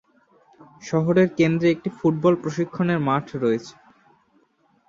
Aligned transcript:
শহরের 0.81 1.27
কেন্দ্রে 1.37 1.67
একটি 1.71 1.89
ফুটবল 1.97 2.33
প্রশিক্ষণের 2.43 2.99
মাঠ 3.07 3.25
রয়েছে। 3.35 3.73